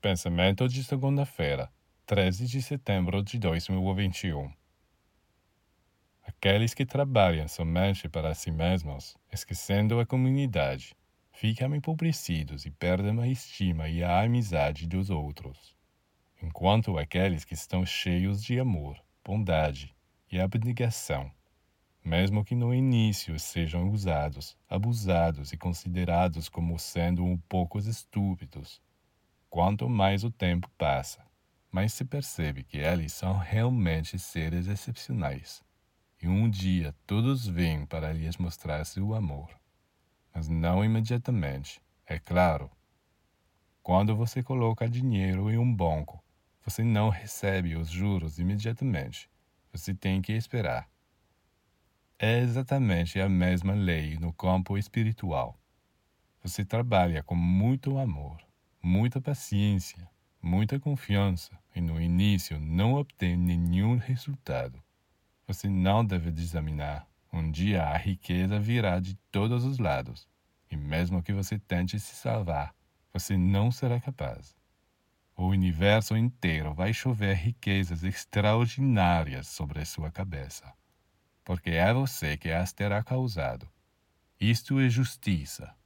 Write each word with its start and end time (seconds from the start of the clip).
Pensamento 0.00 0.68
de 0.68 0.84
segunda-feira, 0.84 1.68
13 2.06 2.46
de 2.46 2.62
setembro 2.62 3.20
de 3.20 3.36
2021. 3.36 4.48
Aqueles 6.24 6.72
que 6.72 6.86
trabalham 6.86 7.48
somente 7.48 8.08
para 8.08 8.32
si 8.32 8.52
mesmos, 8.52 9.16
esquecendo 9.32 9.98
a 9.98 10.06
comunidade, 10.06 10.94
ficam 11.32 11.74
empobrecidos 11.74 12.64
e 12.64 12.70
perdem 12.70 13.20
a 13.20 13.26
estima 13.26 13.88
e 13.88 14.04
a 14.04 14.22
amizade 14.22 14.86
dos 14.86 15.10
outros. 15.10 15.74
Enquanto 16.40 16.96
aqueles 16.96 17.44
que 17.44 17.54
estão 17.54 17.84
cheios 17.84 18.40
de 18.40 18.60
amor, 18.60 19.02
bondade 19.24 19.92
e 20.30 20.38
abnegação, 20.38 21.28
mesmo 22.04 22.44
que 22.44 22.54
no 22.54 22.72
início 22.72 23.36
sejam 23.40 23.90
usados, 23.90 24.56
abusados 24.70 25.52
e 25.52 25.56
considerados 25.56 26.48
como 26.48 26.78
sendo 26.78 27.24
um 27.24 27.36
pouco 27.36 27.80
estúpidos, 27.80 28.80
Quanto 29.58 29.88
mais 29.88 30.22
o 30.22 30.30
tempo 30.30 30.70
passa, 30.78 31.26
mais 31.68 31.92
se 31.92 32.04
percebe 32.04 32.62
que 32.62 32.78
eles 32.78 33.12
são 33.12 33.36
realmente 33.36 34.16
seres 34.16 34.68
excepcionais. 34.68 35.64
E 36.22 36.28
um 36.28 36.48
dia 36.48 36.94
todos 37.04 37.44
vêm 37.44 37.84
para 37.84 38.12
lhes 38.12 38.36
mostrar 38.36 38.84
seu 38.84 39.12
amor. 39.16 39.50
Mas 40.32 40.46
não 40.46 40.84
imediatamente, 40.84 41.82
é 42.06 42.20
claro. 42.20 42.70
Quando 43.82 44.14
você 44.14 44.44
coloca 44.44 44.88
dinheiro 44.88 45.50
em 45.50 45.58
um 45.58 45.74
banco, 45.74 46.22
você 46.64 46.84
não 46.84 47.08
recebe 47.08 47.74
os 47.74 47.90
juros 47.90 48.38
imediatamente. 48.38 49.28
Você 49.72 49.92
tem 49.92 50.22
que 50.22 50.34
esperar. 50.34 50.88
É 52.16 52.38
exatamente 52.38 53.20
a 53.20 53.28
mesma 53.28 53.74
lei 53.74 54.16
no 54.20 54.32
campo 54.32 54.78
espiritual. 54.78 55.58
Você 56.44 56.64
trabalha 56.64 57.24
com 57.24 57.34
muito 57.34 57.98
amor 57.98 58.47
muita 58.82 59.20
paciência, 59.20 60.08
muita 60.40 60.78
confiança 60.78 61.58
e 61.74 61.80
no 61.80 62.00
início 62.00 62.58
não 62.60 62.94
obtém 62.94 63.36
nenhum 63.36 63.96
resultado. 63.96 64.82
Você 65.46 65.68
não 65.68 66.04
deve 66.04 66.30
desaminar. 66.30 67.06
Um 67.32 67.50
dia 67.50 67.84
a 67.84 67.96
riqueza 67.96 68.58
virá 68.58 68.98
de 69.00 69.14
todos 69.30 69.64
os 69.64 69.78
lados, 69.78 70.26
e 70.70 70.76
mesmo 70.76 71.22
que 71.22 71.32
você 71.32 71.58
tente 71.58 72.00
se 72.00 72.14
salvar, 72.14 72.74
você 73.12 73.36
não 73.36 73.70
será 73.70 74.00
capaz. 74.00 74.56
O 75.36 75.46
universo 75.46 76.16
inteiro 76.16 76.72
vai 76.72 76.92
chover 76.92 77.36
riquezas 77.36 78.02
extraordinárias 78.02 79.46
sobre 79.46 79.80
a 79.80 79.84
sua 79.84 80.10
cabeça, 80.10 80.72
porque 81.44 81.70
é 81.70 81.92
você 81.92 82.36
que 82.36 82.50
as 82.50 82.72
terá 82.72 83.02
causado. 83.02 83.68
Isto 84.40 84.80
é 84.80 84.88
justiça 84.88 85.77